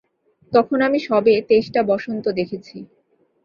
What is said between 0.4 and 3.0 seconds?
তখন আমি সবে তেইশটা বসন্ত দেখেছি।